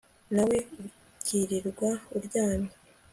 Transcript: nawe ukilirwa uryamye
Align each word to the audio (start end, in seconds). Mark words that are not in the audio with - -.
nawe 0.33 0.57
ukilirwa 1.17 1.89
uryamye 2.17 2.73